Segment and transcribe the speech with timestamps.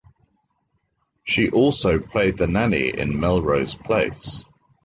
[1.25, 4.43] She also played the nanny in "Melrose Place".